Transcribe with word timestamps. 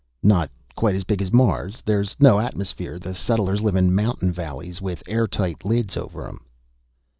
"Not 0.23 0.49
quite 0.75 0.95
as 0.95 1.03
big 1.03 1.21
as 1.21 1.31
Mars. 1.31 1.83
There's 1.85 2.15
no 2.19 2.39
atmosphere. 2.39 2.97
The 2.97 3.13
settlers 3.13 3.61
live 3.61 3.75
in 3.75 3.93
mountain 3.93 4.31
valleys, 4.31 4.81
with 4.81 5.03
air 5.07 5.27
tight 5.27 5.63
lids 5.63 5.95
over 5.95 6.27
'em." 6.27 6.43